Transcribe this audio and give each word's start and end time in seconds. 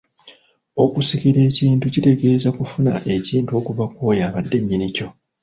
Okusikira 0.83 1.39
ekintu 1.49 1.85
kitegeeza 1.93 2.49
kufuna 2.57 2.91
ekintu 3.15 3.51
okuva 3.59 3.83
kwoyo 3.93 4.21
abadde 4.27 4.57
nnyinikyo 4.59 5.07